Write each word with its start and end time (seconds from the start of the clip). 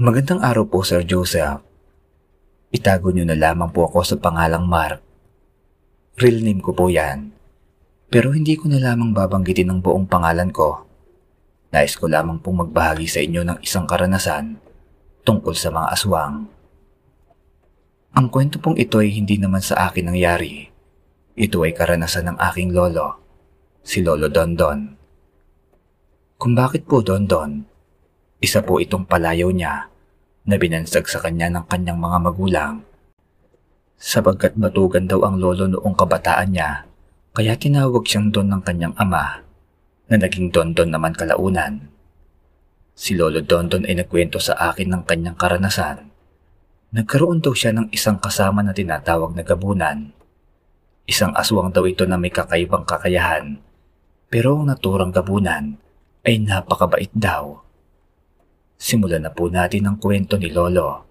Magandang 0.00 0.40
araw 0.40 0.64
po, 0.64 0.80
Sir 0.80 1.04
Joseph. 1.04 1.60
Itago 2.72 3.12
niyo 3.12 3.28
na 3.28 3.36
lamang 3.36 3.68
po 3.68 3.84
ako 3.84 4.00
sa 4.00 4.16
pangalang 4.16 4.64
Mark. 4.64 5.04
Real 6.16 6.40
name 6.40 6.64
ko 6.64 6.72
po 6.72 6.88
yan. 6.88 7.36
Pero 8.08 8.32
hindi 8.32 8.56
ko 8.56 8.72
na 8.72 8.80
lamang 8.80 9.12
babanggitin 9.12 9.68
ang 9.68 9.84
buong 9.84 10.08
pangalan 10.08 10.48
ko. 10.56 10.88
Nais 11.68 12.00
ko 12.00 12.08
lamang 12.08 12.40
pong 12.40 12.64
magbahagi 12.64 13.04
sa 13.04 13.20
inyo 13.20 13.44
ng 13.44 13.58
isang 13.60 13.84
karanasan 13.84 14.56
tungkol 15.20 15.52
sa 15.52 15.68
mga 15.68 15.92
aswang. 15.92 16.48
Ang 18.16 18.26
kwento 18.32 18.56
pong 18.56 18.80
ito 18.80 19.04
ay 19.04 19.12
hindi 19.12 19.36
naman 19.36 19.60
sa 19.60 19.92
akin 19.92 20.16
nangyari. 20.16 20.64
Ito 21.36 21.60
ay 21.60 21.76
karanasan 21.76 22.24
ng 22.32 22.38
aking 22.40 22.72
lolo, 22.72 23.20
si 23.84 24.00
Lolo 24.00 24.32
Dondon. 24.32 24.96
Kung 26.40 26.56
bakit 26.56 26.88
po 26.88 27.04
Dondon? 27.04 27.68
Isa 28.40 28.64
po 28.64 28.80
itong 28.80 29.04
palayaw 29.04 29.52
niya 29.52 29.89
na 30.50 30.58
binansag 30.58 31.06
sa 31.06 31.22
kanya 31.22 31.46
ng 31.46 31.64
kanyang 31.70 32.02
mga 32.02 32.18
magulang. 32.18 32.74
Sapagkat 33.94 34.58
batugan 34.58 35.06
daw 35.06 35.22
ang 35.22 35.38
lolo 35.38 35.70
noong 35.70 35.94
kabataan 35.94 36.50
niya, 36.50 36.90
kaya 37.30 37.54
tinawag 37.54 38.02
siyang 38.02 38.34
Don 38.34 38.50
ng 38.50 38.62
kanyang 38.66 38.98
ama 38.98 39.46
na 40.10 40.16
naging 40.18 40.50
Dondon 40.50 40.90
naman 40.90 41.14
kalaunan. 41.14 41.86
Si 42.98 43.14
Lolo 43.14 43.38
Dondon 43.40 43.86
ay 43.86 44.02
nagkwento 44.02 44.42
sa 44.42 44.58
akin 44.58 44.90
ng 44.90 45.02
kanyang 45.06 45.38
karanasan. 45.38 46.10
Nagkaroon 46.90 47.38
daw 47.38 47.54
siya 47.54 47.70
ng 47.70 47.94
isang 47.94 48.18
kasama 48.18 48.66
na 48.66 48.74
tinatawag 48.74 49.38
na 49.38 49.46
gabunan. 49.46 50.10
Isang 51.06 51.30
aswang 51.38 51.70
daw 51.70 51.86
ito 51.86 52.02
na 52.04 52.18
may 52.18 52.34
kakaibang 52.34 52.82
kakayahan. 52.82 53.62
Pero 54.26 54.58
ang 54.58 54.66
naturang 54.66 55.14
gabunan 55.14 55.78
ay 56.26 56.42
napakabait 56.42 57.14
daw. 57.14 57.62
Simulan 58.80 59.20
na 59.20 59.28
po 59.28 59.52
natin 59.52 59.84
ang 59.84 60.00
kwento 60.00 60.40
ni 60.40 60.48
Lolo. 60.48 61.04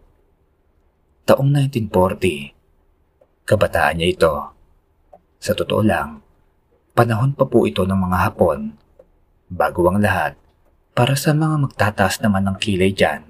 Taong 1.30 1.54
1940, 1.54 3.46
kabataan 3.46 4.02
niya 4.02 4.08
ito. 4.10 4.34
Sa 5.38 5.54
totoo 5.54 5.86
lang, 5.86 6.18
panahon 6.98 7.38
pa 7.38 7.46
po 7.46 7.70
ito 7.70 7.86
ng 7.86 7.94
mga 7.94 8.18
Hapon. 8.26 8.74
Bago 9.54 9.86
ang 9.86 10.02
lahat, 10.02 10.34
para 10.98 11.14
sa 11.14 11.30
mga 11.30 11.70
magtataas 11.70 12.26
naman 12.26 12.50
ng 12.50 12.58
kilay 12.58 12.90
dyan, 12.90 13.22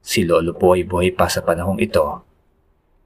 si 0.00 0.24
Lolo 0.24 0.56
po 0.56 0.72
ay 0.72 0.88
buhay 0.88 1.12
pa 1.12 1.28
sa 1.28 1.44
panahong 1.44 1.76
ito 1.76 2.24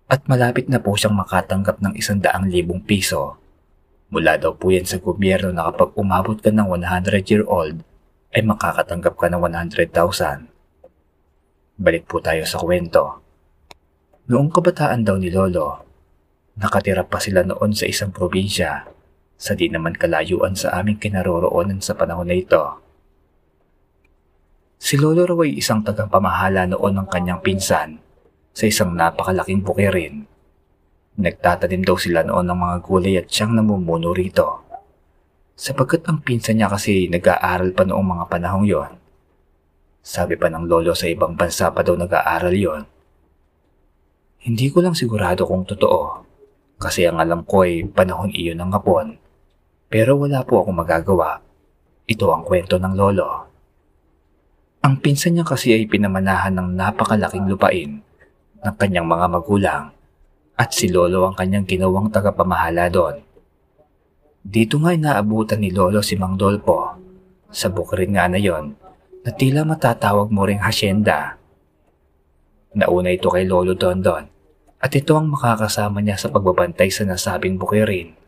at 0.06 0.22
malapit 0.30 0.70
na 0.70 0.78
po 0.78 0.94
siyang 0.94 1.18
makatanggap 1.18 1.82
ng 1.82 1.98
isang 1.98 2.22
daang 2.22 2.46
libong 2.46 2.86
piso. 2.86 3.34
Mula 4.14 4.38
daw 4.38 4.54
po 4.54 4.70
yan 4.70 4.86
sa 4.86 5.02
gobyerno 5.02 5.50
na 5.50 5.66
kapag 5.74 5.90
umabot 5.98 6.38
ka 6.38 6.54
ng 6.54 6.70
100 6.70 7.18
year 7.34 7.42
old, 7.50 7.82
ay 8.30 8.46
makakatanggap 8.46 9.18
ka 9.18 9.26
ng 9.26 9.42
100,000. 9.42 10.51
Balik 11.80 12.04
po 12.04 12.20
tayo 12.20 12.44
sa 12.44 12.60
kwento. 12.60 13.24
Noong 14.28 14.52
kabataan 14.52 15.08
daw 15.08 15.16
ni 15.16 15.32
Lolo, 15.32 15.80
nakatira 16.60 17.00
pa 17.00 17.16
sila 17.16 17.40
noon 17.48 17.72
sa 17.72 17.88
isang 17.88 18.12
probinsya 18.12 18.84
sa 19.40 19.56
di 19.56 19.72
naman 19.72 19.96
kalayuan 19.96 20.52
sa 20.52 20.76
aming 20.76 21.00
kinaroroonan 21.00 21.80
sa 21.80 21.96
panahon 21.96 22.28
na 22.28 22.36
ito. 22.36 22.60
Si 24.76 25.00
Lolo 25.00 25.24
raw 25.24 25.48
ay 25.48 25.56
isang 25.56 25.80
tagapamahala 25.80 26.68
noon 26.68 26.92
ng 26.92 27.08
kanyang 27.08 27.40
pinsan 27.40 27.96
sa 28.52 28.64
isang 28.68 28.92
napakalaking 28.92 29.64
bukirin. 29.64 30.28
Nagtatanim 31.16 31.88
daw 31.88 31.96
sila 31.96 32.20
noon 32.20 32.52
ng 32.52 32.58
mga 32.62 32.76
gulay 32.84 33.16
at 33.16 33.32
siyang 33.32 33.56
namumuno 33.56 34.12
rito. 34.12 34.60
Sapagkat 35.56 36.04
ang 36.04 36.20
pinsan 36.20 36.60
niya 36.60 36.68
kasi 36.68 37.08
nag-aaral 37.08 37.72
pa 37.72 37.88
noong 37.88 38.06
mga 38.06 38.24
panahong 38.28 38.68
yon 38.68 39.01
sabi 40.02 40.34
pa 40.34 40.50
ng 40.50 40.66
lolo 40.66 40.98
sa 40.98 41.06
ibang 41.06 41.38
bansa 41.38 41.70
pa 41.70 41.86
daw 41.86 41.94
nag-aaral 41.94 42.52
yon. 42.52 42.82
Hindi 44.42 44.66
ko 44.74 44.82
lang 44.82 44.98
sigurado 44.98 45.46
kung 45.46 45.62
totoo 45.62 46.26
kasi 46.82 47.06
ang 47.06 47.22
alam 47.22 47.46
ko 47.46 47.62
ay 47.62 47.86
panahon 47.86 48.34
iyon 48.34 48.58
ng 48.58 48.74
hapon. 48.74 49.14
Pero 49.86 50.18
wala 50.18 50.42
po 50.42 50.66
akong 50.66 50.74
magagawa. 50.74 51.38
Ito 52.10 52.26
ang 52.34 52.42
kwento 52.42 52.82
ng 52.82 52.94
lolo. 52.98 53.46
Ang 54.82 54.98
pinsan 54.98 55.38
niya 55.38 55.46
kasi 55.46 55.70
ay 55.70 55.86
pinamanahan 55.86 56.58
ng 56.58 56.74
napakalaking 56.74 57.46
lupain 57.46 58.02
ng 58.58 58.74
kanyang 58.74 59.06
mga 59.06 59.26
magulang 59.30 59.84
at 60.58 60.74
si 60.74 60.90
lolo 60.90 61.30
ang 61.30 61.38
kanyang 61.38 61.62
ginawang 61.62 62.10
tagapamahala 62.10 62.90
doon. 62.90 63.22
Dito 64.42 64.82
nga 64.82 64.90
ay 64.90 64.98
naabutan 64.98 65.62
ni 65.62 65.70
lolo 65.70 66.02
si 66.02 66.18
Mang 66.18 66.34
Dolpo 66.34 66.98
sa 67.54 67.70
bukrin 67.70 68.18
nga 68.18 68.26
na 68.26 68.42
yon 68.42 68.74
na 69.22 69.30
tila 69.30 69.62
matatawag 69.62 70.34
mo 70.34 70.42
ring 70.42 70.58
hasyenda. 70.58 71.38
Nauna 72.74 73.14
ito 73.14 73.30
kay 73.30 73.46
Lolo 73.46 73.78
Dondon 73.78 74.26
at 74.82 74.90
ito 74.98 75.14
ang 75.14 75.30
makakasama 75.30 76.02
niya 76.02 76.18
sa 76.18 76.26
pagbabantay 76.34 76.90
sa 76.90 77.06
nasabing 77.06 77.54
bukirin. 77.54 78.18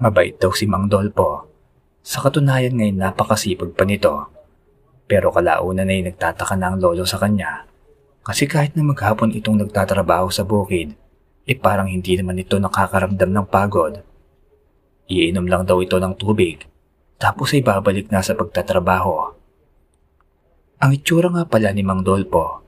Mabait 0.00 0.36
daw 0.36 0.52
si 0.52 0.68
Mang 0.68 0.92
Dolpo. 0.92 1.48
Sa 2.04 2.20
katunayan 2.20 2.76
ngayon 2.76 3.00
napakasipag 3.00 3.72
pa 3.72 3.84
nito. 3.88 4.28
Pero 5.08 5.32
kalaunan 5.32 5.88
ay 5.88 6.04
nagtataka 6.04 6.56
na 6.60 6.72
ang 6.72 6.76
lolo 6.80 7.08
sa 7.08 7.16
kanya. 7.16 7.64
Kasi 8.20 8.44
kahit 8.44 8.76
na 8.76 8.84
maghapon 8.84 9.32
itong 9.32 9.64
nagtatrabaho 9.64 10.28
sa 10.28 10.44
bukid, 10.44 10.92
eh 11.48 11.56
parang 11.56 11.88
hindi 11.88 12.14
naman 12.20 12.36
ito 12.36 12.60
nakakaramdam 12.60 13.32
ng 13.32 13.46
pagod. 13.48 14.04
Iinom 15.08 15.48
lang 15.48 15.64
daw 15.64 15.80
ito 15.80 15.96
ng 15.96 16.14
tubig 16.20 16.69
tapos 17.20 17.52
ay 17.52 17.60
babalik 17.60 18.08
na 18.08 18.24
sa 18.24 18.32
pagtatrabaho. 18.32 19.36
Ang 20.80 20.96
itsura 20.96 21.28
nga 21.28 21.44
pala 21.44 21.68
ni 21.76 21.84
Mang 21.84 22.00
Dolpo 22.00 22.64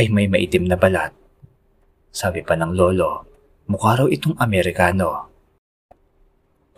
ay 0.00 0.08
may 0.08 0.24
maitim 0.24 0.64
na 0.64 0.80
balat. 0.80 1.12
Sabi 2.08 2.40
pa 2.40 2.56
ng 2.56 2.72
lolo, 2.72 3.28
mukha 3.68 4.00
raw 4.00 4.08
itong 4.08 4.40
Amerikano. 4.40 5.28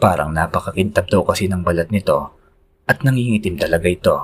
Parang 0.03 0.35
napakakintab 0.35 1.07
daw 1.07 1.23
kasi 1.23 1.47
ng 1.47 1.63
balat 1.63 1.95
nito 1.95 2.35
at 2.91 3.07
nangingitim 3.07 3.55
talaga 3.55 3.87
ito. 3.87 4.17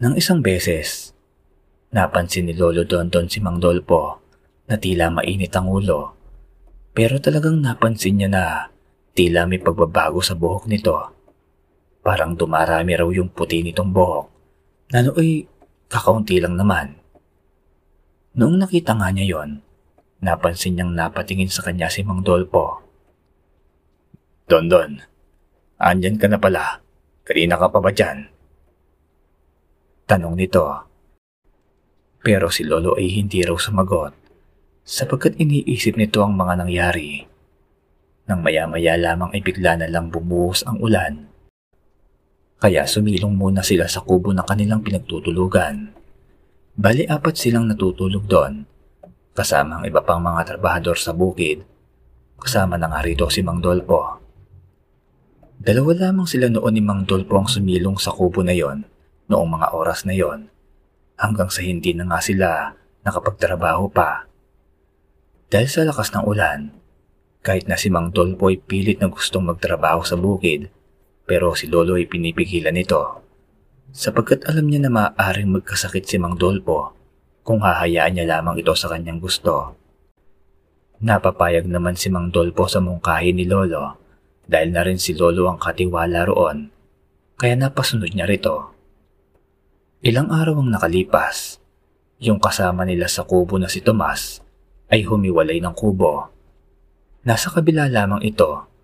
Nang 0.00 0.16
isang 0.16 0.40
beses, 0.40 1.12
napansin 1.92 2.48
ni 2.48 2.56
Lolo 2.56 2.88
Dondon 2.88 3.28
si 3.28 3.44
Mang 3.44 3.60
Dolpo 3.60 4.24
na 4.68 4.80
tila 4.80 5.12
mainit 5.12 5.52
ang 5.52 5.68
ulo. 5.68 6.16
Pero 6.96 7.20
talagang 7.20 7.60
napansin 7.60 8.16
niya 8.16 8.28
na 8.32 8.44
tila 9.12 9.44
may 9.44 9.60
pagbabago 9.60 10.24
sa 10.24 10.32
buhok 10.32 10.64
nito. 10.68 11.15
Parang 12.06 12.38
dumarami 12.38 12.94
raw 12.94 13.10
yung 13.10 13.34
puti 13.34 13.66
nitong 13.66 13.90
buhok. 13.90 14.26
Na 14.94 15.02
nooy 15.02 15.42
kakaunti 15.90 16.38
lang 16.38 16.54
naman. 16.54 16.94
Noong 18.38 18.62
nakita 18.62 18.94
nga 18.94 19.10
niya 19.10 19.26
yon, 19.26 19.58
napansin 20.22 20.78
niyang 20.78 20.94
napatingin 20.94 21.50
sa 21.50 21.66
kanya 21.66 21.90
si 21.90 22.06
Mang 22.06 22.22
Dolpo. 22.22 22.78
Don 24.46 24.70
Don, 24.70 25.02
andyan 25.82 26.14
ka 26.14 26.30
na 26.30 26.38
pala. 26.38 26.78
Kanina 27.26 27.58
ka 27.58 27.74
pa 27.74 27.82
ba 27.82 27.90
dyan? 27.90 28.30
Tanong 30.06 30.38
nito. 30.38 30.62
Pero 32.22 32.54
si 32.54 32.62
Lolo 32.62 32.94
ay 32.94 33.18
hindi 33.18 33.42
raw 33.42 33.58
sumagot 33.58 34.14
sapagkat 34.86 35.42
iniisip 35.42 35.98
nito 35.98 36.22
ang 36.22 36.38
mga 36.38 36.54
nangyari. 36.62 37.26
Nang 38.30 38.46
maya-maya 38.46 38.94
lamang 38.94 39.34
ay 39.34 39.42
bigla 39.42 39.74
na 39.74 39.90
lang 39.90 40.14
bumuhos 40.14 40.62
ang 40.62 40.78
ulan 40.78 41.34
kaya 42.56 42.88
sumilong 42.88 43.36
muna 43.36 43.60
sila 43.60 43.84
sa 43.84 44.00
kubo 44.00 44.32
na 44.32 44.40
kanilang 44.40 44.80
pinagtutulugan. 44.80 45.92
Bali 46.76 47.04
apat 47.04 47.36
silang 47.36 47.68
natutulog 47.68 48.24
doon, 48.24 48.64
kasama 49.36 49.80
ang 49.80 49.84
iba 49.84 50.00
pang 50.00 50.20
mga 50.20 50.56
trabahador 50.56 50.96
sa 50.96 51.12
bukid. 51.12 51.64
Kasama 52.36 52.76
na 52.76 52.92
nga 52.92 53.00
rito 53.00 53.28
si 53.32 53.40
Mang 53.40 53.64
Dolpo. 53.64 54.20
Dalawa 55.56 55.92
lamang 55.96 56.28
sila 56.28 56.52
noon 56.52 56.72
ni 56.76 56.84
Mang 56.84 57.08
Dolpo 57.08 57.40
ang 57.40 57.48
sumilong 57.48 57.96
sa 57.96 58.12
kubo 58.12 58.44
na 58.44 58.52
yon 58.52 58.84
noong 59.32 59.48
mga 59.56 59.72
oras 59.72 60.04
na 60.04 60.12
yon 60.12 60.52
hanggang 61.16 61.48
sa 61.48 61.64
hindi 61.64 61.96
na 61.96 62.04
nga 62.08 62.20
sila 62.20 62.76
nakapagtrabaho 63.04 63.88
pa. 63.88 64.28
Dahil 65.48 65.68
sa 65.70 65.86
lakas 65.88 66.12
ng 66.12 66.24
ulan, 66.28 66.74
kahit 67.40 67.70
na 67.70 67.80
si 67.80 67.88
Mang 67.88 68.12
Dolpo 68.12 68.52
ay 68.52 68.60
pilit 68.60 69.00
na 69.00 69.08
gustong 69.08 69.48
magtrabaho 69.48 70.04
sa 70.04 70.18
bukid, 70.18 70.68
pero 71.26 71.52
si 71.58 71.66
Lolo 71.66 71.98
ay 71.98 72.06
pinipigilan 72.06 72.72
nito 72.72 73.26
sapagkat 73.90 74.46
alam 74.46 74.70
niya 74.70 74.86
na 74.86 74.90
maaaring 74.94 75.50
magkasakit 75.50 76.06
si 76.06 76.16
Mang 76.22 76.38
Dolpo 76.38 76.94
kung 77.42 77.66
hahayaan 77.66 78.14
niya 78.14 78.38
lamang 78.38 78.62
ito 78.62 78.74
sa 78.78 78.90
kanyang 78.90 79.18
gusto. 79.18 79.74
Napapayag 81.02 81.66
naman 81.66 81.98
si 81.98 82.08
Mang 82.08 82.30
Dolpo 82.30 82.70
sa 82.70 82.78
mungkahi 82.78 83.34
ni 83.34 83.44
Lolo 83.44 83.98
dahil 84.46 84.70
na 84.70 84.86
rin 84.86 85.02
si 85.02 85.12
Lolo 85.18 85.50
ang 85.50 85.58
katiwala 85.58 86.24
roon 86.30 86.70
kaya 87.36 87.58
napasunod 87.58 88.14
niya 88.14 88.24
rito. 88.24 88.72
Ilang 90.00 90.30
araw 90.32 90.62
ang 90.62 90.70
nakalipas, 90.72 91.58
yung 92.22 92.40
kasama 92.40 92.86
nila 92.86 93.10
sa 93.10 93.26
kubo 93.26 93.60
na 93.60 93.68
si 93.68 93.84
Tomas 93.84 94.40
ay 94.88 95.04
humiwalay 95.04 95.60
ng 95.60 95.74
kubo. 95.74 96.30
Nasa 97.26 97.50
kabila 97.50 97.90
lamang 97.90 98.22
ito 98.22 98.75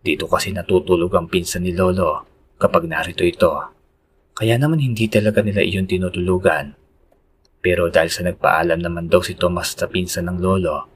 dito 0.00 0.24
kasi 0.24 0.56
natutulog 0.56 1.12
ang 1.12 1.28
pinsan 1.28 1.68
ni 1.68 1.76
Lolo 1.76 2.24
kapag 2.56 2.88
narito 2.88 3.24
ito. 3.24 3.52
Kaya 4.36 4.56
naman 4.56 4.80
hindi 4.80 5.08
talaga 5.08 5.44
nila 5.44 5.60
iyon 5.60 5.84
tinutulugan. 5.84 6.72
Pero 7.60 7.92
dahil 7.92 8.08
sa 8.08 8.24
nagpaalam 8.24 8.80
naman 8.80 9.12
daw 9.12 9.20
si 9.20 9.36
Thomas 9.36 9.76
sa 9.76 9.84
pinsan 9.84 10.32
ng 10.32 10.40
lolo 10.40 10.88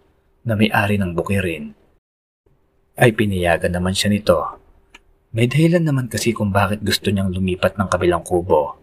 na 0.48 0.56
may-ari 0.56 0.96
ng 0.96 1.12
bukirin, 1.12 1.76
ay 2.96 3.12
pinayagan 3.12 3.76
naman 3.76 3.92
siya 3.92 4.08
nito. 4.08 4.40
May 5.36 5.44
dahilan 5.44 5.84
naman 5.84 6.08
kasi 6.08 6.32
kung 6.32 6.56
bakit 6.56 6.80
gusto 6.80 7.12
niyang 7.12 7.28
lumipat 7.28 7.76
ng 7.76 7.88
kabilang 7.92 8.24
kubo. 8.24 8.80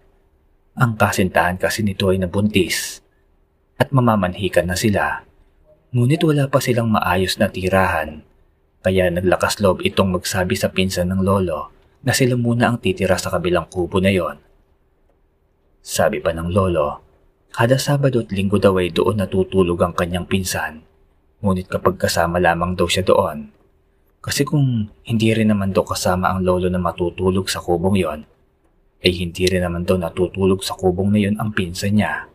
Ang 0.77 0.93
kasintahan 0.93 1.57
kasi 1.57 1.81
nito 1.81 2.13
ay 2.13 2.21
nabuntis 2.21 3.01
at 3.81 3.89
mamamanhikan 3.89 4.69
na 4.69 4.77
sila. 4.77 5.25
Ngunit 5.89 6.21
wala 6.21 6.45
pa 6.45 6.61
silang 6.61 6.93
maayos 6.93 7.41
na 7.41 7.49
tirahan 7.49 8.21
kaya 8.81 9.13
naglakas 9.13 9.61
loob 9.61 9.85
itong 9.85 10.09
magsabi 10.09 10.57
sa 10.57 10.73
pinsan 10.73 11.13
ng 11.13 11.21
lolo 11.21 11.69
na 12.01 12.17
sila 12.17 12.33
muna 12.33 12.73
ang 12.73 12.77
titira 12.81 13.13
sa 13.17 13.29
kabilang 13.29 13.69
kubo 13.69 14.01
na 14.01 14.09
yon. 14.09 14.41
Sabi 15.81 16.17
pa 16.21 16.33
ng 16.33 16.49
lolo, 16.49 17.01
kada 17.53 17.77
Sabado 17.77 18.25
at 18.25 18.33
Linggo 18.33 18.57
daw 18.57 18.77
ay 18.81 18.89
doon 18.89 19.21
natutulog 19.21 19.77
ang 19.81 19.93
kanyang 19.93 20.25
pinsan. 20.25 20.81
Ngunit 21.41 21.69
kapag 21.69 21.97
kasama 21.97 22.37
lamang 22.37 22.77
daw 22.77 22.85
siya 22.85 23.01
doon, 23.05 23.49
kasi 24.21 24.45
kung 24.45 24.89
hindi 25.05 25.33
rin 25.33 25.49
naman 25.49 25.73
daw 25.73 25.81
kasama 25.81 26.29
ang 26.29 26.45
lolo 26.45 26.69
na 26.69 26.77
matutulog 26.77 27.49
sa 27.49 27.57
kubong 27.57 27.97
yon, 27.97 28.21
ay 29.01 29.11
hindi 29.17 29.49
rin 29.49 29.65
naman 29.65 29.81
daw 29.81 29.97
natutulog 29.97 30.61
sa 30.61 30.77
kubong 30.77 31.09
na 31.09 31.19
yon 31.21 31.35
ang 31.41 31.49
pinsan 31.49 31.97
niya. 31.97 32.29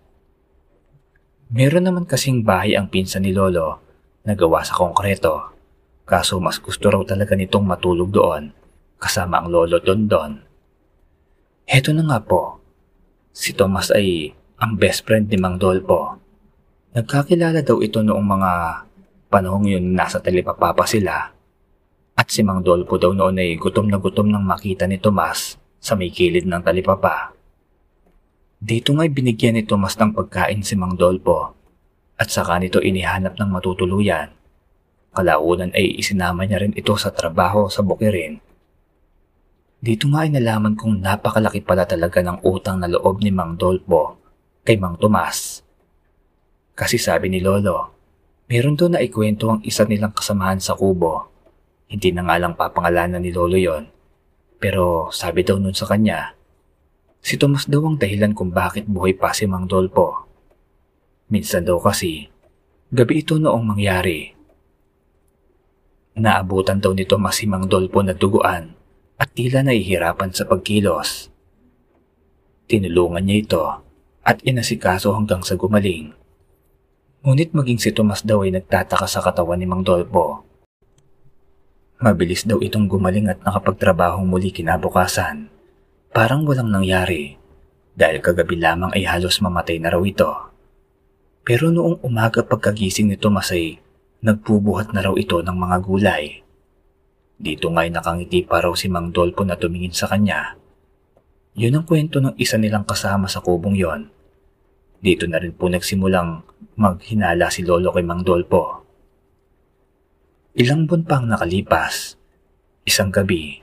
Meron 1.54 1.86
naman 1.86 2.10
kasing 2.10 2.42
bahay 2.42 2.74
ang 2.74 2.90
pinsan 2.90 3.22
ni 3.22 3.30
lolo 3.30 3.78
na 4.26 4.34
gawa 4.34 4.66
sa 4.66 4.74
konkreto, 4.74 5.55
kaso 6.06 6.38
mas 6.38 6.62
gusto 6.62 6.86
raw 6.86 7.02
talaga 7.02 7.34
nitong 7.34 7.66
matulog 7.66 8.14
doon 8.14 8.54
kasama 8.96 9.42
ang 9.42 9.50
lolo 9.50 9.82
Don 9.82 10.06
Don. 10.06 10.32
Heto 11.66 11.90
na 11.90 12.06
nga 12.06 12.22
po, 12.22 12.62
si 13.34 13.52
Thomas 13.52 13.90
ay 13.90 14.30
ang 14.56 14.78
best 14.78 15.02
friend 15.02 15.28
ni 15.28 15.36
Mang 15.36 15.58
Dolpo. 15.58 16.16
Nagkakilala 16.94 17.60
daw 17.60 17.82
ito 17.82 18.00
noong 18.00 18.24
mga 18.24 18.52
panahong 19.28 19.66
yun 19.68 19.92
nasa 19.92 20.22
talipapapa 20.22 20.86
sila 20.86 21.34
at 22.16 22.26
si 22.32 22.40
Mang 22.40 22.64
Dolpo 22.64 22.96
daw 22.96 23.12
noon 23.12 23.36
ay 23.36 23.58
gutom 23.60 23.90
na 23.90 24.00
gutom 24.00 24.30
nang 24.30 24.46
makita 24.46 24.88
ni 24.88 24.96
Tomas 24.96 25.60
sa 25.82 25.98
may 25.98 26.08
kilid 26.08 26.48
ng 26.48 26.62
talipapa. 26.64 27.36
Dito 28.56 28.96
nga'y 28.96 29.12
binigyan 29.12 29.60
ni 29.60 29.68
Tomas 29.68 29.98
ng 30.00 30.16
pagkain 30.16 30.64
si 30.64 30.78
Mang 30.78 30.96
Dolpo 30.96 31.52
at 32.16 32.32
saka 32.32 32.56
nito 32.56 32.80
inihanap 32.80 33.36
ng 33.36 33.50
matutuluyan. 33.52 34.32
Kalaunan 35.16 35.72
ay 35.72 35.96
isinama 35.96 36.44
niya 36.44 36.60
rin 36.60 36.76
ito 36.76 36.92
sa 37.00 37.08
trabaho 37.08 37.72
sa 37.72 37.80
bukirin. 37.80 38.36
Dito 39.80 40.12
nga 40.12 40.28
ay 40.28 40.36
nalaman 40.36 40.76
kong 40.76 41.00
napakalaki 41.00 41.64
pala 41.64 41.88
talaga 41.88 42.20
ng 42.20 42.44
utang 42.44 42.76
na 42.76 42.92
loob 42.92 43.24
ni 43.24 43.32
Mang 43.32 43.56
Dolpo 43.56 44.20
kay 44.60 44.76
Mang 44.76 45.00
Tomas. 45.00 45.64
Kasi 46.76 47.00
sabi 47.00 47.32
ni 47.32 47.40
Lolo, 47.40 47.96
meron 48.52 48.76
doon 48.76 49.00
na 49.00 49.00
ikwento 49.00 49.48
ang 49.48 49.64
isa 49.64 49.88
nilang 49.88 50.12
kasamahan 50.12 50.60
sa 50.60 50.76
kubo 50.76 51.32
hindi 51.86 52.10
na 52.10 52.26
nga 52.26 52.36
lang 52.38 52.58
papangalanan 52.58 53.22
ni 53.22 53.30
Lolo 53.30 53.54
yon. 53.54 53.86
Pero 54.58 55.14
sabi 55.14 55.46
daw 55.46 55.58
nun 55.60 55.76
sa 55.76 55.86
kanya, 55.86 56.34
si 57.22 57.38
Tomas 57.38 57.70
daw 57.70 57.86
ang 57.86 57.96
dahilan 57.98 58.34
kung 58.34 58.50
bakit 58.50 58.90
buhay 58.90 59.14
pa 59.14 59.30
si 59.30 59.46
Mang 59.46 59.70
Dolpo. 59.70 60.26
Minsan 61.30 61.66
daw 61.66 61.78
kasi, 61.78 62.26
gabi 62.90 63.22
ito 63.22 63.38
noong 63.38 63.62
mangyari. 63.62 64.34
Naabutan 66.16 66.80
daw 66.80 66.96
ni 66.96 67.04
Tomas 67.04 67.38
si 67.38 67.44
Mang 67.44 67.68
Dolpo 67.68 68.00
na 68.00 68.16
duguan 68.16 68.72
at 69.20 69.28
tila 69.36 69.60
nahihirapan 69.60 70.32
sa 70.32 70.48
pagkilos. 70.48 71.28
Tinulungan 72.66 73.20
niya 73.20 73.36
ito 73.44 73.64
at 74.24 74.40
inasikaso 74.40 75.12
hanggang 75.12 75.44
sa 75.44 75.60
gumaling. 75.60 76.16
Ngunit 77.20 77.52
maging 77.52 77.76
si 77.76 77.92
Tomas 77.92 78.24
daw 78.24 78.48
ay 78.48 78.56
nagtataka 78.56 79.04
sa 79.04 79.20
katawan 79.20 79.60
ni 79.60 79.68
Mang 79.68 79.84
Dolpo 79.84 80.46
Mabilis 81.96 82.44
daw 82.44 82.60
itong 82.60 82.92
gumaling 82.92 83.32
at 83.32 83.40
nakapagtrabahong 83.40 84.28
muli 84.28 84.52
kinabukasan. 84.52 85.48
Parang 86.12 86.44
walang 86.44 86.68
nangyari 86.68 87.40
dahil 87.96 88.20
kagabi 88.20 88.60
lamang 88.60 88.92
ay 88.92 89.08
halos 89.08 89.40
mamatay 89.40 89.80
na 89.80 89.88
raw 89.88 90.04
ito. 90.04 90.28
Pero 91.40 91.72
noong 91.72 92.04
umaga 92.04 92.44
pagkagising 92.44 93.08
ni 93.08 93.16
Tomas 93.16 93.48
ay 93.48 93.80
nagbubuhat 94.24 94.96
na 94.96 95.04
raw 95.04 95.14
ito 95.16 95.40
ng 95.42 95.56
mga 95.56 95.76
gulay. 95.84 96.24
Dito 97.36 97.68
nga'y 97.68 97.92
nakangiti 97.92 98.48
pa 98.48 98.64
raw 98.64 98.72
si 98.72 98.88
Mang 98.88 99.12
Dolpo 99.12 99.44
na 99.44 99.60
tumingin 99.60 99.92
sa 99.92 100.08
kanya. 100.08 100.56
Yun 101.56 101.80
ang 101.80 101.84
kwento 101.84 102.20
ng 102.20 102.36
isa 102.40 102.56
nilang 102.56 102.88
kasama 102.88 103.28
sa 103.28 103.44
kubong 103.44 103.76
yon. 103.76 104.08
Dito 105.00 105.28
na 105.28 105.36
rin 105.36 105.52
po 105.52 105.68
nagsimulang 105.68 106.40
maghinala 106.80 107.52
si 107.52 107.60
Lolo 107.60 107.92
kay 107.92 108.04
Mang 108.04 108.24
Dolpo. 108.24 108.84
Ilang 110.56 110.88
buwan 110.88 111.04
pang 111.04 111.24
nakalipas, 111.28 112.16
isang 112.88 113.12
gabi, 113.12 113.60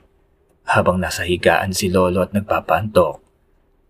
habang 0.70 1.02
nasa 1.02 1.26
higaan 1.26 1.74
si 1.74 1.90
Lolo 1.90 2.22
at 2.22 2.38
nagpapantok, 2.38 3.18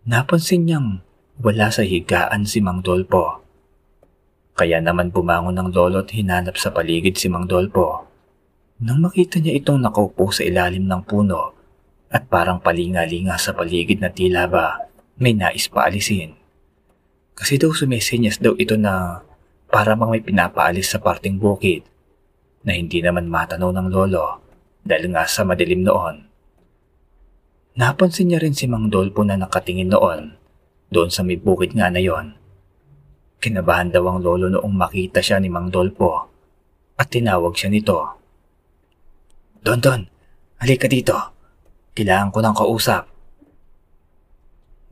napansin 0.07 0.63
niyang 0.63 1.03
wala 1.43 1.67
sa 1.67 1.83
higaan 1.83 2.47
si 2.47 2.63
Mang 2.63 2.79
Dolpo. 2.79 3.42
Kaya 4.63 4.79
naman 4.79 5.11
bumangon 5.11 5.59
ng 5.59 5.75
Lolo 5.75 6.07
at 6.07 6.15
hinanap 6.15 6.55
sa 6.55 6.71
paligid 6.71 7.19
si 7.19 7.27
Mang 7.27 7.51
Dolpo. 7.51 8.07
Nang 8.79 9.03
makita 9.03 9.43
niya 9.43 9.59
itong 9.59 9.83
nakaupo 9.83 10.31
sa 10.31 10.47
ilalim 10.47 10.87
ng 10.87 11.03
puno 11.03 11.51
at 12.07 12.31
parang 12.31 12.63
palingalinga 12.63 13.35
sa 13.35 13.51
paligid 13.51 13.99
na 13.99 14.07
tila 14.07 14.47
ba 14.47 14.87
may 15.19 15.35
nais 15.35 15.67
paalisin. 15.67 16.39
Kasi 17.35 17.59
daw 17.59 17.75
sumesenyas 17.75 18.39
daw 18.39 18.55
ito 18.55 18.79
na 18.79 19.19
para 19.67 19.99
mang 19.99 20.15
may 20.15 20.23
pinapaalis 20.23 20.95
sa 20.95 21.03
parting 21.03 21.43
bukid 21.43 21.83
na 22.63 22.71
hindi 22.71 23.03
naman 23.03 23.27
matanaw 23.27 23.75
ng 23.75 23.91
lolo 23.91 24.39
dahil 24.79 25.11
nga 25.11 25.27
sa 25.27 25.43
madilim 25.43 25.83
noon. 25.83 26.23
Napansin 27.75 28.31
niya 28.31 28.39
rin 28.39 28.55
si 28.55 28.71
Mang 28.71 28.87
Dolpo 28.87 29.27
na 29.27 29.35
nakatingin 29.35 29.91
noon 29.91 30.39
doon 30.87 31.11
sa 31.11 31.19
may 31.19 31.35
bukid 31.35 31.75
nga 31.75 31.91
na 31.91 31.99
yon. 31.99 32.39
Kinabahan 33.43 33.91
daw 33.91 34.07
ang 34.07 34.23
lolo 34.23 34.47
noong 34.47 34.71
makita 34.71 35.19
siya 35.19 35.35
ni 35.35 35.51
Mang 35.51 35.67
Dolpo 35.67 36.31
at 36.95 37.11
tinawag 37.11 37.51
siya 37.51 37.67
nito. 37.67 37.99
Don 39.59 39.83
Don, 39.83 40.07
halika 40.63 40.87
dito. 40.87 41.19
Kailangan 41.91 42.31
ko 42.31 42.39
ng 42.39 42.55
kausap. 42.55 43.03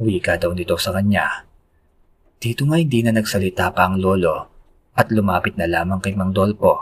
Wika 0.03 0.35
daw 0.35 0.51
nito 0.51 0.75
sa 0.75 0.91
kanya. 0.91 1.47
Dito 2.43 2.67
nga 2.67 2.75
hindi 2.75 2.99
na 2.99 3.15
nagsalita 3.15 3.71
pa 3.71 3.87
ang 3.87 4.03
lolo 4.03 4.51
at 4.99 5.07
lumapit 5.15 5.55
na 5.55 5.71
lamang 5.71 6.03
kay 6.03 6.11
Mang 6.19 6.35
Dolpo. 6.35 6.75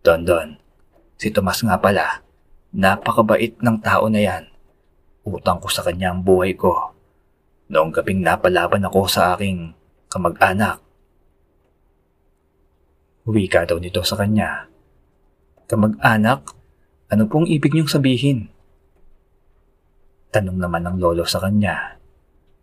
Don 0.00 0.24
Don, 0.24 0.56
si 1.20 1.28
Tomas 1.28 1.60
nga 1.60 1.76
pala, 1.76 2.24
napakabait 2.72 3.60
ng 3.60 3.76
tao 3.84 4.08
na 4.08 4.24
yan. 4.24 4.48
Utang 5.28 5.60
ko 5.60 5.68
sa 5.68 5.84
kanya 5.84 6.16
ang 6.16 6.24
buhay 6.24 6.56
ko. 6.56 6.96
Noong 7.68 7.92
gabing 7.92 8.24
napalaban 8.24 8.80
ako 8.88 9.04
sa 9.04 9.36
aking 9.36 9.76
kamag-anak. 10.08 10.80
Wika 13.28 13.68
daw 13.68 13.76
nito 13.76 14.00
sa 14.00 14.16
kanya. 14.16 14.72
Kamag-anak? 15.68 16.48
Ano 17.12 17.28
pong 17.28 17.44
ibig 17.44 17.76
niyong 17.76 17.92
sabihin? 17.92 18.48
Tanong 20.32 20.56
naman 20.56 20.88
ng 20.88 20.96
lolo 20.96 21.28
sa 21.28 21.44
kanya. 21.44 22.00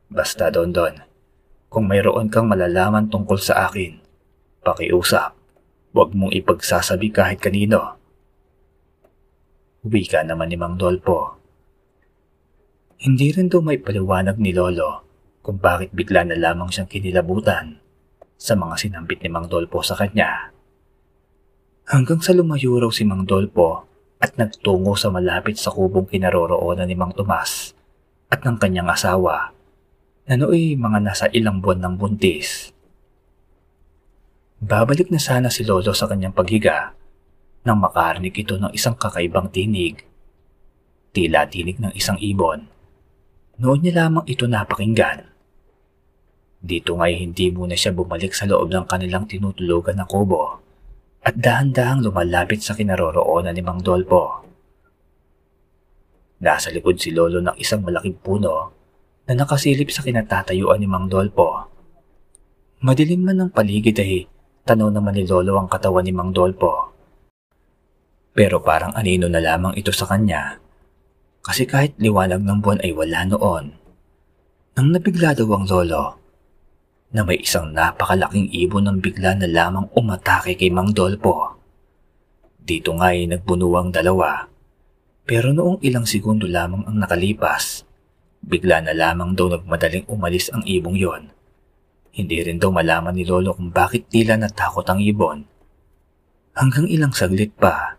Basta 0.10 0.50
Don 0.50 0.74
Don, 0.74 0.98
kung 1.70 1.86
mayroon 1.86 2.30
kang 2.30 2.50
malalaman 2.50 3.10
tungkol 3.10 3.38
sa 3.38 3.70
akin, 3.70 4.02
pakiusap. 4.66 5.38
Huwag 5.96 6.12
mong 6.18 6.34
ipagsasabi 6.34 7.14
kahit 7.14 7.40
kanino. 7.40 7.96
Wika 9.86 10.26
naman 10.26 10.50
ni 10.50 10.58
Mang 10.58 10.76
Dolpo. 10.82 11.35
Hindi 12.96 13.36
rin 13.36 13.52
daw 13.52 13.60
may 13.60 13.76
paliwanag 13.76 14.40
ni 14.40 14.56
Lolo 14.56 15.04
kung 15.44 15.60
bakit 15.60 15.92
bigla 15.92 16.24
na 16.24 16.40
lamang 16.40 16.72
siyang 16.72 16.88
kinilabutan 16.88 17.78
sa 18.40 18.56
mga 18.56 18.76
sinambit 18.80 19.20
ni 19.20 19.30
Mang 19.30 19.52
Dolpo 19.52 19.84
sa 19.84 20.00
kanya. 20.00 20.52
Hanggang 21.92 22.24
sa 22.24 22.32
lumayo 22.32 22.80
raw 22.80 22.90
si 22.90 23.04
Mang 23.04 23.28
Dolpo 23.28 23.86
at 24.18 24.40
nagtungo 24.40 24.96
sa 24.96 25.12
malapit 25.12 25.60
sa 25.60 25.76
kubong 25.76 26.08
kinaroroonan 26.08 26.88
ni 26.88 26.96
Mang 26.96 27.12
Tomas 27.12 27.76
at 28.32 28.42
ng 28.48 28.58
kanyang 28.58 28.90
asawa 28.90 29.54
na 30.26 30.34
nooy 30.40 30.74
mga 30.74 31.00
nasa 31.04 31.26
ilang 31.30 31.62
buwan 31.62 31.84
ng 31.86 31.96
buntis. 32.00 32.74
Babalik 34.64 35.14
na 35.14 35.22
sana 35.22 35.52
si 35.52 35.62
Lolo 35.68 35.94
sa 35.94 36.10
kanyang 36.10 36.34
paghiga 36.34 36.96
nang 37.68 37.78
makarinig 37.84 38.34
ito 38.34 38.56
ng 38.56 38.72
isang 38.72 38.98
kakaibang 38.98 39.52
tinig. 39.52 40.02
Tila 41.14 41.46
tinig 41.46 41.78
ng 41.78 41.94
isang 41.94 42.18
ibon. 42.18 42.75
Noon 43.56 43.80
niya 43.80 44.04
lamang 44.04 44.28
ito 44.28 44.44
napakinggan. 44.52 45.32
Dito 46.60 47.00
nga'y 47.00 47.24
hindi 47.24 47.56
muna 47.56 47.72
siya 47.72 47.96
bumalik 47.96 48.36
sa 48.36 48.44
loob 48.44 48.68
ng 48.68 48.84
kanilang 48.84 49.24
tinutulugan 49.32 49.96
na 49.96 50.04
kubo 50.04 50.60
at 51.24 51.40
dahan-dahang 51.40 52.04
lumalapit 52.04 52.60
sa 52.60 52.76
kinaroroonan 52.76 53.56
ni 53.56 53.64
Mang 53.64 53.80
Dolpo. 53.80 54.44
Nasa 56.44 56.68
likod 56.68 57.00
si 57.00 57.16
Lolo 57.16 57.40
ng 57.40 57.56
isang 57.56 57.80
malaking 57.80 58.20
puno 58.20 58.76
na 59.24 59.34
nakasilip 59.40 59.88
sa 59.88 60.04
kinatatayuan 60.04 60.84
ni 60.84 60.88
Mang 60.92 61.08
Dolpo. 61.08 61.72
Madilim 62.84 63.24
man 63.24 63.40
ang 63.40 63.52
paligid 63.56 63.96
ay 64.04 64.28
tanaw 64.68 64.92
naman 64.92 65.16
ni 65.16 65.24
Lolo 65.24 65.56
ang 65.56 65.72
katawan 65.72 66.04
ni 66.04 66.12
Mang 66.12 66.36
Dolpo. 66.36 66.92
Pero 68.36 68.60
parang 68.60 68.92
anino 69.00 69.32
na 69.32 69.40
lamang 69.40 69.80
ito 69.80 69.96
sa 69.96 70.12
kanya 70.12 70.65
kasi 71.46 71.70
kahit 71.70 71.94
liwanag 72.02 72.42
ng 72.42 72.58
buwan 72.66 72.82
ay 72.82 72.90
wala 72.98 73.22
noon. 73.30 73.66
Nang 74.74 74.88
nabigla 74.90 75.38
daw 75.38 75.46
ang 75.54 75.70
Lolo 75.70 76.06
na 77.14 77.22
may 77.22 77.38
isang 77.38 77.70
napakalaking 77.70 78.50
ibon 78.50 78.90
ng 78.90 78.98
bigla 78.98 79.38
na 79.38 79.46
lamang 79.46 79.86
umatake 79.94 80.58
kay 80.58 80.74
Mang 80.74 80.92
Dolpo. 80.92 81.54
Dito 82.58 82.98
nga 82.98 83.14
ay 83.14 83.30
nagbunuang 83.30 83.94
dalawa 83.94 84.50
pero 85.26 85.50
noong 85.50 85.82
ilang 85.82 86.06
segundo 86.06 86.46
lamang 86.46 86.86
ang 86.86 87.02
nakalipas, 87.02 87.82
bigla 88.46 88.86
na 88.86 88.94
lamang 88.94 89.34
daw 89.34 89.50
nagmadaling 89.50 90.06
umalis 90.06 90.54
ang 90.54 90.62
ibong 90.70 90.94
yon. 90.94 91.34
Hindi 92.14 92.46
rin 92.46 92.62
daw 92.62 92.70
malaman 92.70 93.18
ni 93.18 93.26
Lolo 93.26 93.58
kung 93.58 93.74
bakit 93.74 94.06
tila 94.14 94.38
natakot 94.38 94.86
ang 94.86 95.02
ibon. 95.02 95.50
Hanggang 96.54 96.86
ilang 96.86 97.10
saglit 97.10 97.58
pa, 97.58 97.98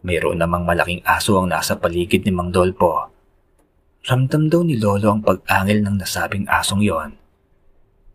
mayroon 0.00 0.40
namang 0.40 0.64
malaking 0.64 1.04
aso 1.04 1.36
ang 1.36 1.52
nasa 1.52 1.76
paligid 1.76 2.24
ni 2.24 2.32
Mang 2.32 2.48
Dolpo. 2.52 3.12
Ramdam 4.00 4.48
daw 4.48 4.64
ni 4.64 4.80
Lolo 4.80 5.12
ang 5.12 5.20
pag-angil 5.20 5.84
ng 5.84 6.00
nasabing 6.00 6.48
asong 6.48 6.80
yon. 6.80 7.10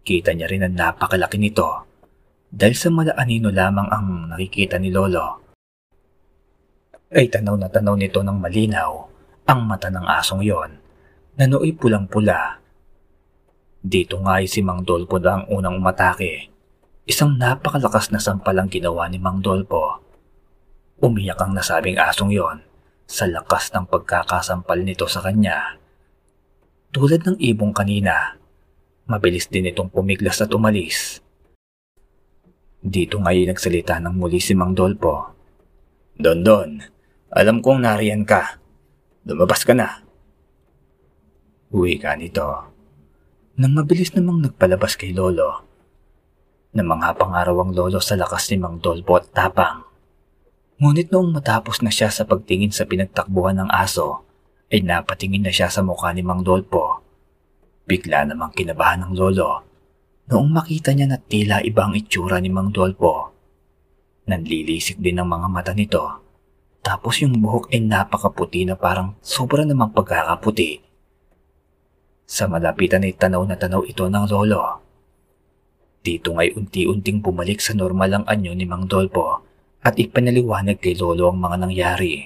Kita 0.01 0.33
niya 0.33 0.49
rin 0.49 0.65
ang 0.65 0.73
napakalaki 0.73 1.37
nito 1.37 1.85
dahil 2.49 2.73
sa 2.73 2.89
malaanino 2.89 3.53
lamang 3.53 3.89
ang 3.93 4.33
nakikita 4.33 4.81
ni 4.81 4.89
Lolo. 4.89 5.45
Ay 7.13 7.29
tanaw 7.29 7.53
na 7.53 7.69
tanaw 7.69 7.93
nito 7.93 8.25
ng 8.25 8.37
malinaw 8.37 8.91
ang 9.45 9.59
mata 9.69 9.93
ng 9.93 10.05
asong 10.09 10.41
yon 10.41 10.71
na 11.37 11.45
nooy 11.45 11.77
pulang-pula. 11.77 12.57
Dito 13.85 14.17
nga 14.25 14.41
ay 14.41 14.49
si 14.49 14.65
Mang 14.65 14.81
Dolpo 14.81 15.21
na 15.21 15.37
ang 15.37 15.45
unang 15.53 15.77
umatake. 15.77 16.49
Isang 17.05 17.37
napakalakas 17.37 18.09
na 18.09 18.17
sampalang 18.17 18.73
ginawa 18.73 19.05
ni 19.05 19.21
Mang 19.21 19.45
Dolpo 19.45 20.04
Umiyak 21.03 21.43
ang 21.43 21.51
nasabing 21.51 21.99
asong 21.99 22.31
yon 22.31 22.63
sa 23.03 23.27
lakas 23.27 23.75
ng 23.75 23.83
pagkakasampal 23.91 24.79
nito 24.79 25.05
sa 25.11 25.19
kanya. 25.19 25.75
Tulad 26.95 27.27
ng 27.27 27.37
ibong 27.37 27.75
kanina, 27.75 28.39
mabilis 29.03 29.51
din 29.51 29.67
itong 29.67 29.91
pumiglas 29.91 30.39
at 30.39 30.55
umalis. 30.55 31.19
Dito 32.79 33.19
ngayon 33.19 33.51
nagsalita 33.51 33.99
ng 33.99 34.15
muli 34.15 34.39
si 34.39 34.55
Mang 34.55 34.71
Dolpo. 34.71 35.35
Don 36.15 36.39
Don, 36.47 36.79
alam 37.35 37.59
kong 37.59 37.83
nariyan 37.83 38.23
ka. 38.23 38.55
Lumabas 39.27 39.67
ka 39.67 39.75
na. 39.75 39.99
Uwi 41.75 41.99
ka 41.99 42.15
nito. 42.15 42.45
Nang 43.59 43.73
mabilis 43.75 44.15
namang 44.15 44.47
nagpalabas 44.47 44.95
kay 44.95 45.11
Lolo. 45.11 45.67
Na 46.71 46.87
mga 46.87 47.19
pangaraw 47.19 47.57
ang 47.67 47.75
Lolo 47.75 47.99
sa 47.99 48.15
lakas 48.15 48.47
ni 48.53 48.63
Mang 48.63 48.79
Dolpo 48.79 49.19
at 49.19 49.27
tapang. 49.35 49.84
Ngunit 50.75 51.07
noong 51.07 51.31
matapos 51.31 51.79
na 51.79 51.87
siya 51.87 52.11
sa 52.11 52.27
pagtingin 52.27 52.75
sa 52.75 52.83
pinagtakbuhan 52.83 53.63
ng 53.63 53.71
aso, 53.71 54.27
ay 54.67 54.83
napatingin 54.83 55.47
na 55.47 55.53
siya 55.53 55.71
sa 55.71 55.79
mukha 55.79 56.11
ni 56.11 56.19
Mang 56.19 56.43
Dolpo. 56.43 56.99
Bigla 57.87 58.27
namang 58.27 58.51
kinabahan 58.51 59.07
ng 59.07 59.13
lolo 59.15 59.63
noong 60.25 60.49
makita 60.51 60.91
niya 60.91 61.07
na 61.07 61.21
tila 61.21 61.61
ibang 61.61 61.95
itsura 61.95 62.41
ni 62.43 62.51
Mang 62.51 62.75
Dolpo. 62.75 63.31
Nanlilisik 64.25 64.99
din 64.99 65.21
ang 65.21 65.29
mga 65.29 65.47
mata 65.47 65.71
nito. 65.71 66.01
Tapos 66.81 67.21
yung 67.21 67.39
buhok 67.39 67.71
ay 67.71 67.79
napakaputi 67.85 68.65
na 68.65 68.75
parang 68.75 69.15
sobra 69.21 69.63
namang 69.63 69.93
pagkakaputi. 69.93 70.81
Sa 72.25 72.49
malapitan 72.49 73.05
ay 73.05 73.13
tanaw 73.13 73.45
na 73.45 73.55
tanaw 73.55 73.85
ito 73.85 74.09
ng 74.09 74.25
lolo. 74.27 74.81
Dito 76.01 76.33
nga'y 76.33 76.57
unti-unting 76.57 77.21
bumalik 77.21 77.61
sa 77.61 77.77
normal 77.77 78.11
ang 78.11 78.25
anyo 78.27 78.51
ni 78.57 78.65
Mang 78.67 78.89
Dolpo 78.89 79.54
at 79.85 80.01
ipanaliwanag 80.01 80.81
kay 80.81 80.97
Lolo 80.97 81.29
ang 81.29 81.37
mga 81.37 81.57
nangyari. 81.61 82.25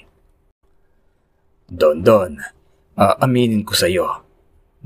Don 1.68 2.00
Don, 2.00 2.40
aaminin 2.96 3.68
ko 3.68 3.76
sa 3.76 3.92
iyo, 3.92 4.08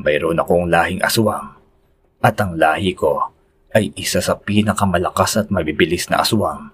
mayroon 0.02 0.42
akong 0.42 0.66
lahing 0.66 1.06
aswang 1.06 1.54
at 2.26 2.34
ang 2.42 2.58
lahi 2.58 2.98
ko 2.98 3.30
ay 3.78 3.94
isa 3.94 4.26
sa 4.26 4.42
pinakamalakas 4.42 5.38
at 5.38 5.48
mabibilis 5.54 6.10
na 6.10 6.26
aswang. 6.26 6.74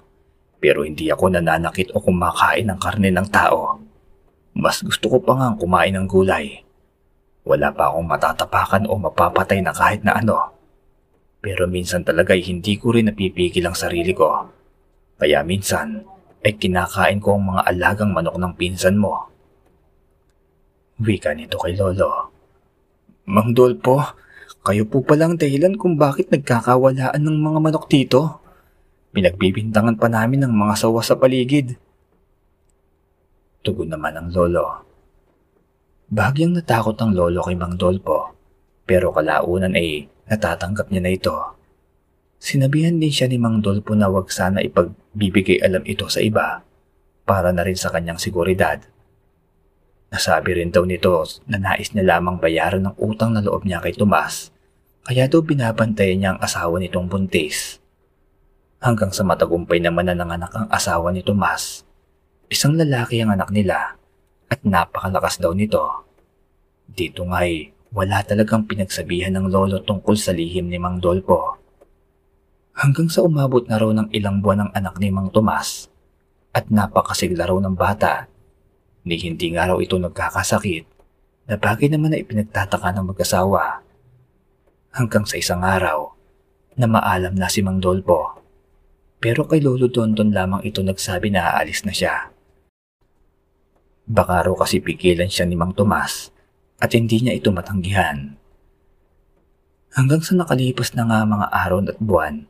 Pero 0.59 0.87
hindi 0.87 1.11
ako 1.11 1.35
nananakit 1.35 1.91
o 1.91 1.99
kumakain 1.99 2.67
ng 2.67 2.79
karne 2.79 3.11
ng 3.11 3.27
tao. 3.31 3.79
Mas 4.55 4.83
gusto 4.83 5.07
ko 5.07 5.17
pa 5.23 5.35
nga 5.35 5.47
kumain 5.55 5.95
ng 5.95 6.07
gulay. 6.07 6.63
Wala 7.47 7.71
pa 7.71 7.91
akong 7.91 8.07
matatapakan 8.07 8.83
o 8.91 8.99
mapapatay 8.99 9.63
na 9.63 9.71
kahit 9.71 10.03
na 10.03 10.19
ano. 10.19 10.51
Pero 11.39 11.71
minsan 11.71 12.03
talaga 12.03 12.35
ay 12.35 12.43
hindi 12.43 12.75
ko 12.75 12.91
rin 12.91 13.07
napipigil 13.07 13.63
ang 13.63 13.75
sarili 13.79 14.11
ko 14.11 14.58
kaya 15.19 15.43
minsan 15.43 16.07
ay 16.39 16.55
kinakain 16.55 17.19
ko 17.19 17.35
ang 17.35 17.51
mga 17.51 17.61
alagang 17.67 18.15
manok 18.15 18.39
ng 18.39 18.53
pinsan 18.55 18.95
mo. 18.95 19.27
Wika 21.03 21.35
nito 21.35 21.59
kay 21.59 21.75
Lolo. 21.75 22.31
Mang 23.27 23.51
Dolpo, 23.51 23.99
kayo 24.63 24.87
po 24.87 25.03
palang 25.03 25.35
dahilan 25.35 25.75
kung 25.75 25.99
bakit 25.99 26.31
nagkakawalaan 26.31 27.19
ng 27.19 27.37
mga 27.39 27.59
manok 27.59 27.85
dito. 27.91 28.41
Pinagbibintangan 29.11 29.99
pa 29.99 30.07
namin 30.07 30.47
ng 30.47 30.53
mga 30.55 30.75
sawa 30.79 31.03
sa 31.03 31.19
paligid. 31.19 31.75
Tugon 33.59 33.91
naman 33.91 34.15
ang 34.15 34.29
lolo. 34.31 34.87
Bagyang 36.09 36.57
natakot 36.57 36.95
ang 37.01 37.13
lolo 37.13 37.43
kay 37.43 37.57
Mang 37.59 37.75
Dolpo, 37.75 38.33
pero 38.87 39.13
kalaunan 39.13 39.75
ay 39.75 40.09
natatanggap 40.29 40.89
niya 40.89 41.01
na 41.05 41.11
ito. 41.13 41.35
Sinabihan 42.39 42.97
din 42.97 43.11
siya 43.11 43.27
ni 43.27 43.37
Mang 43.37 43.59
Dolpo 43.59 43.93
na 43.93 44.07
wag 44.07 44.31
sana 44.31 44.63
ipagbibigay 45.09 45.57
alam 45.65 45.81
ito 45.89 46.05
sa 46.05 46.21
iba 46.21 46.61
para 47.25 47.49
na 47.49 47.65
rin 47.65 47.77
sa 47.77 47.89
kanyang 47.89 48.21
seguridad. 48.21 48.77
Nasabi 50.09 50.57
rin 50.57 50.73
daw 50.73 50.85
nito 50.85 51.21
na 51.45 51.61
nais 51.61 51.93
niya 51.93 52.17
lamang 52.17 52.41
bayaran 52.41 52.81
ng 52.81 52.95
utang 52.97 53.33
na 53.33 53.41
loob 53.41 53.65
niya 53.65 53.81
kay 53.81 53.93
Tomas 53.93 54.49
kaya 55.05 55.25
daw 55.25 55.41
binabantayan 55.41 56.17
niya 56.21 56.29
ang 56.33 56.41
asawa 56.41 56.77
nitong 56.77 57.09
buntis. 57.09 57.81
Hanggang 58.81 59.09
sa 59.09 59.25
matagumpay 59.25 59.81
naman 59.81 60.09
na 60.09 60.15
nanganak 60.17 60.53
ang 60.53 60.67
asawa 60.69 61.09
ni 61.13 61.25
Tomas. 61.25 61.85
Isang 62.49 62.77
lalaki 62.77 63.21
ang 63.21 63.33
anak 63.33 63.49
nila 63.53 63.97
at 64.49 64.59
napakalakas 64.65 65.37
daw 65.37 65.53
nito. 65.53 66.05
Dito 66.89 67.25
nga'y 67.25 67.73
wala 67.93 68.21
talagang 68.25 68.65
pinagsabihan 68.65 69.33
ng 69.33 69.49
lolo 69.49 69.81
tungkol 69.81 70.13
sa 70.17 70.33
lihim 70.33 70.69
ni 70.69 70.77
Mang 70.81 71.01
Dolpo 71.01 71.58
hanggang 72.79 73.11
sa 73.11 73.27
umabot 73.27 73.67
na 73.67 73.75
raw 73.75 73.91
ng 73.91 74.07
ilang 74.15 74.39
buwan 74.39 74.63
ng 74.63 74.71
anak 74.71 74.95
ni 75.03 75.11
Mang 75.11 75.35
Tomas 75.35 75.91
at 76.55 76.71
napakasigla 76.71 77.51
raw 77.51 77.59
ng 77.59 77.75
bata. 77.75 78.31
Ni 79.03 79.19
hindi 79.19 79.51
nga 79.51 79.67
raw 79.67 79.77
ito 79.83 79.99
nagkakasakit 79.99 80.87
na 81.51 81.59
bagay 81.59 81.91
naman 81.91 82.15
na 82.15 82.21
ipinagtataka 82.23 82.95
ng 82.95 83.05
mag-asawa. 83.11 83.83
Hanggang 84.95 85.27
sa 85.27 85.35
isang 85.35 85.61
araw 85.61 86.15
na 86.79 86.87
maalam 86.87 87.35
na 87.35 87.51
si 87.51 87.59
Mang 87.59 87.83
Dolpo. 87.83 88.39
Pero 89.19 89.43
kay 89.43 89.59
Lolo 89.59 89.91
Dondon 89.91 90.31
lamang 90.31 90.63
ito 90.63 90.79
nagsabi 90.79 91.35
na 91.35 91.51
aalis 91.51 91.83
na 91.83 91.91
siya. 91.91 92.31
Baka 94.07 94.47
raw 94.47 94.55
kasi 94.55 94.79
pigilan 94.79 95.27
siya 95.27 95.43
ni 95.43 95.59
Mang 95.59 95.75
Tomas 95.75 96.31
at 96.79 96.95
hindi 96.95 97.19
niya 97.19 97.35
ito 97.35 97.51
matanggihan. 97.51 98.39
Hanggang 99.99 100.23
sa 100.23 100.39
nakalipas 100.39 100.95
na 100.95 101.03
nga 101.03 101.27
mga 101.27 101.47
araw 101.51 101.83
at 101.83 101.99
buwan, 101.99 102.47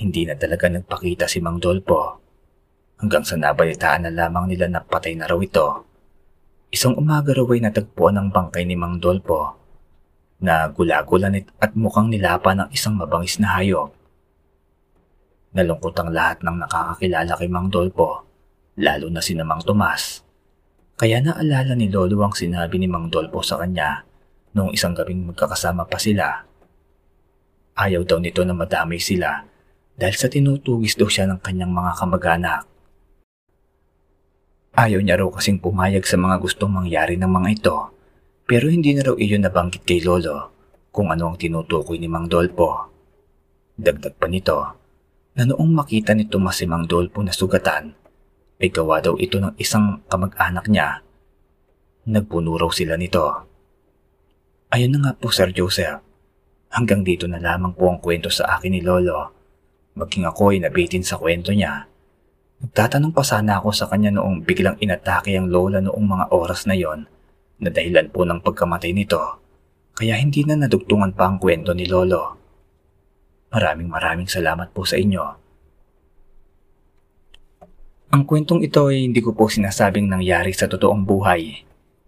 hindi 0.00 0.24
na 0.24 0.32
talaga 0.32 0.72
nagpakita 0.72 1.28
si 1.28 1.44
Mang 1.44 1.60
Dolpo. 1.60 2.16
Hanggang 3.00 3.24
sa 3.24 3.36
nabalitaan 3.36 4.08
na 4.08 4.12
lamang 4.12 4.48
nila 4.48 4.68
na 4.68 4.80
patay 4.80 5.12
na 5.12 5.28
raw 5.28 5.36
ito. 5.36 5.84
Isang 6.72 6.96
umaga 6.96 7.36
raw 7.36 7.44
ay 7.52 7.60
natagpuan 7.60 8.16
ng 8.16 8.28
bangkay 8.32 8.64
ni 8.64 8.80
Mang 8.80 8.96
Dolpo 8.96 9.60
na 10.40 10.72
gulagulan 10.72 11.36
at 11.36 11.76
mukhang 11.76 12.08
nilapa 12.08 12.56
ng 12.56 12.68
isang 12.72 12.96
mabangis 12.96 13.36
na 13.36 13.60
hayop. 13.60 13.92
Nalungkot 15.52 15.92
ang 16.00 16.16
lahat 16.16 16.40
ng 16.40 16.56
nakakakilala 16.64 17.32
kay 17.36 17.48
Mang 17.52 17.68
Dolpo, 17.68 18.24
lalo 18.80 19.06
na 19.12 19.20
si 19.20 19.36
Mang 19.36 19.60
Tomas. 19.60 20.24
Kaya 20.96 21.20
naalala 21.20 21.76
ni 21.76 21.92
Lolo 21.92 22.24
ang 22.24 22.32
sinabi 22.32 22.80
ni 22.80 22.88
Mang 22.88 23.12
Dolpo 23.12 23.44
sa 23.44 23.60
kanya 23.60 24.04
noong 24.56 24.72
isang 24.72 24.96
gabing 24.96 25.28
magkakasama 25.28 25.84
pa 25.84 26.00
sila. 26.00 26.44
Ayaw 27.76 28.04
daw 28.04 28.20
nito 28.20 28.44
na 28.44 28.56
madamay 28.56 29.00
sila 29.00 29.49
dahil 30.00 30.16
sa 30.16 30.32
tinutugis 30.32 30.96
daw 30.96 31.12
siya 31.12 31.28
ng 31.28 31.44
kanyang 31.44 31.76
mga 31.76 31.92
kamag-anak. 32.00 32.64
Ayaw 34.72 35.04
niya 35.04 35.20
raw 35.20 35.28
kasing 35.28 35.60
pumayag 35.60 36.08
sa 36.08 36.16
mga 36.16 36.40
gustong 36.40 36.72
mangyari 36.72 37.20
ng 37.20 37.28
mga 37.28 37.48
ito, 37.52 37.76
pero 38.48 38.72
hindi 38.72 38.96
na 38.96 39.04
raw 39.04 39.14
iyon 39.20 39.44
nabanggit 39.44 39.84
kay 39.84 40.00
Lolo 40.00 40.56
kung 40.88 41.12
ano 41.12 41.28
ang 41.28 41.36
tinutukoy 41.36 42.00
ni 42.00 42.08
Mang 42.08 42.32
Dolpo. 42.32 42.88
Dagdag 43.76 44.16
pa 44.16 44.24
nito, 44.24 44.56
na 45.36 45.44
noong 45.44 45.70
makita 45.76 46.16
ni 46.16 46.24
Tomas 46.24 46.56
si 46.56 46.64
Mang 46.64 46.88
Dolpo 46.88 47.20
na 47.20 47.36
sugatan, 47.36 47.92
ay 48.56 48.68
gawa 48.72 49.04
daw 49.04 49.20
ito 49.20 49.36
ng 49.36 49.60
isang 49.60 50.00
kamag-anak 50.08 50.64
niya. 50.72 51.04
Nagpuno 52.08 52.56
raw 52.56 52.72
sila 52.72 52.96
nito. 52.96 53.28
Ayun 54.72 54.96
na 54.96 54.98
nga 55.04 55.12
po 55.12 55.28
Sir 55.28 55.52
Joseph. 55.52 56.00
Hanggang 56.70 57.02
dito 57.02 57.26
na 57.26 57.42
lamang 57.42 57.74
po 57.74 57.90
ang 57.90 57.98
kwento 57.98 58.30
sa 58.30 58.56
akin 58.56 58.70
ni 58.70 58.80
Lolo. 58.80 59.39
Maging 59.98 60.24
ako 60.28 60.54
ay 60.54 60.62
nabitin 60.62 61.02
sa 61.02 61.18
kwento 61.18 61.50
niya. 61.50 61.90
Nagtatanong 62.60 63.16
pa 63.16 63.24
sana 63.24 63.58
ako 63.58 63.72
sa 63.72 63.88
kanya 63.88 64.12
noong 64.12 64.44
biglang 64.44 64.76
inatake 64.78 65.32
ang 65.32 65.48
lola 65.48 65.80
noong 65.80 66.06
mga 66.06 66.26
oras 66.36 66.68
na 66.68 66.76
yon 66.76 67.08
na 67.60 67.68
dahilan 67.68 68.08
po 68.08 68.24
ng 68.24 68.40
pagkamatay 68.40 68.92
nito. 68.92 69.20
Kaya 69.96 70.16
hindi 70.16 70.44
na 70.48 70.56
nadugtungan 70.56 71.12
pa 71.12 71.28
ang 71.28 71.36
kwento 71.36 71.76
ni 71.76 71.84
Lolo. 71.84 72.40
Maraming 73.52 73.90
maraming 73.92 74.28
salamat 74.30 74.72
po 74.72 74.88
sa 74.88 74.96
inyo. 74.96 75.24
Ang 78.10 78.22
kwentong 78.26 78.64
ito 78.64 78.88
ay 78.88 79.06
hindi 79.06 79.20
ko 79.20 79.36
po 79.36 79.52
sinasabing 79.52 80.08
nangyari 80.08 80.56
sa 80.56 80.66
totoong 80.66 81.04
buhay. 81.04 81.62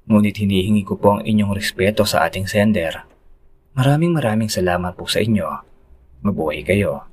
Ngunit 0.08 0.34
hinihingi 0.34 0.82
ko 0.82 0.98
po 0.98 1.18
ang 1.18 1.22
inyong 1.22 1.54
respeto 1.54 2.02
sa 2.02 2.26
ating 2.26 2.48
sender. 2.48 3.06
Maraming 3.78 4.16
maraming 4.16 4.50
salamat 4.50 4.98
po 4.98 5.06
sa 5.06 5.22
inyo. 5.22 5.46
Mabuhay 6.26 6.66
kayo. 6.66 7.11